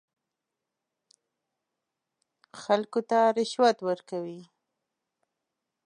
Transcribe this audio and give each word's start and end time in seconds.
خلکو 2.61 2.99
ته 3.09 3.19
رشوت 3.37 3.77
ورکوي. 3.87 4.41